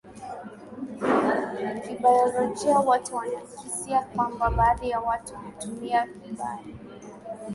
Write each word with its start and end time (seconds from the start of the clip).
kibayolojiawote 1.87 3.13
wanakisia 3.13 4.01
kwamba 4.01 4.49
baadhi 4.51 4.89
ya 4.89 4.99
watu 4.99 5.35
hutumia 5.35 6.05
vibaya 6.25 6.63